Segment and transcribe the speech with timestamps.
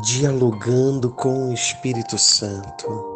[0.00, 3.10] dialogando com o Espírito Santo.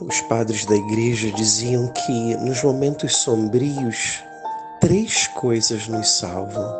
[0.00, 4.22] Os padres da igreja diziam que nos momentos sombrios,
[4.80, 6.70] três coisas nos salvam: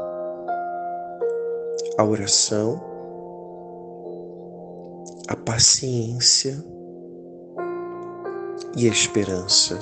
[1.99, 2.81] a oração,
[5.29, 6.63] a paciência
[8.77, 9.79] e a esperança.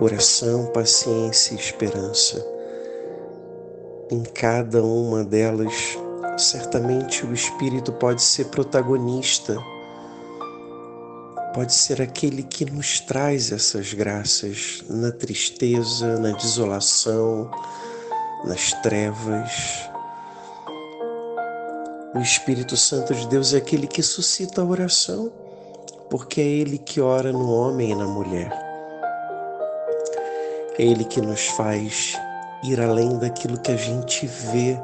[0.00, 2.53] Oração, paciência e esperança
[4.14, 5.98] em cada uma delas,
[6.38, 9.58] certamente o Espírito pode ser protagonista,
[11.52, 17.50] pode ser aquele que nos traz essas graças na tristeza, na desolação,
[18.44, 19.50] nas trevas.
[22.14, 25.32] O Espírito Santo de Deus é aquele que suscita a oração,
[26.08, 28.52] porque é Ele que ora no homem e na mulher.
[30.78, 32.16] É Ele que nos faz
[32.64, 34.78] ir além daquilo que a gente vê,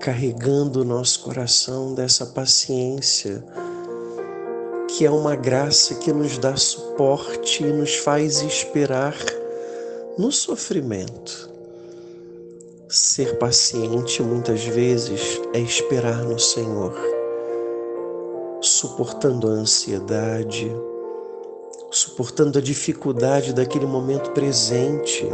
[0.00, 3.44] carregando o nosso coração dessa paciência,
[4.86, 9.16] que é uma graça que nos dá suporte e nos faz esperar
[10.16, 11.50] no sofrimento.
[12.88, 16.94] Ser paciente muitas vezes é esperar no Senhor,
[18.62, 20.70] suportando a ansiedade,
[21.90, 25.28] suportando a dificuldade daquele momento presente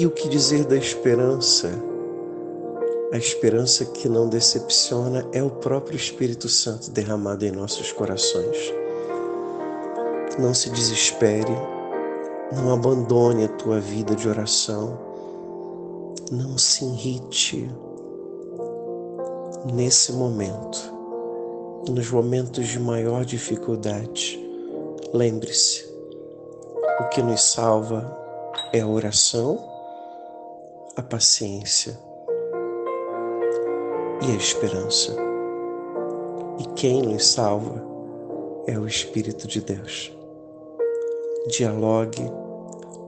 [0.00, 1.70] e o que dizer da esperança?
[3.12, 8.72] A esperança que não decepciona é o próprio Espírito Santo derramado em nossos corações.
[10.38, 11.52] Não se desespere,
[12.50, 14.98] não abandone a tua vida de oração,
[16.32, 17.70] não se irrite
[19.74, 20.94] nesse momento,
[21.90, 24.42] nos momentos de maior dificuldade.
[25.12, 25.84] Lembre-se,
[27.00, 28.18] o que nos salva
[28.72, 29.69] é a oração
[31.00, 31.98] a paciência
[34.22, 35.16] e a esperança.
[36.58, 37.82] E quem nos salva
[38.66, 40.12] é o Espírito de Deus.
[41.48, 42.30] Dialogue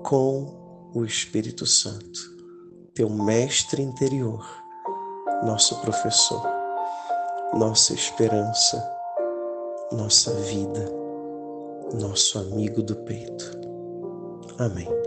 [0.02, 2.18] com o Espírito Santo,
[2.94, 4.42] teu mestre interior,
[5.44, 6.42] nosso professor,
[7.52, 8.82] nossa esperança,
[9.92, 10.90] nossa vida,
[11.92, 13.60] nosso amigo do peito.
[14.58, 15.01] Amém.